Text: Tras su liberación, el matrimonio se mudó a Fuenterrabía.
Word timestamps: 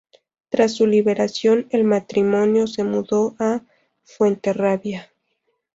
Tras 0.49 0.71
su 0.73 0.87
liberación, 0.87 1.67
el 1.69 1.83
matrimonio 1.83 2.65
se 2.65 2.83
mudó 2.83 3.35
a 3.37 3.61
Fuenterrabía. 4.03 5.11